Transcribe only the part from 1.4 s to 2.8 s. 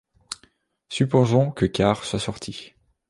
que Carr soit sorti.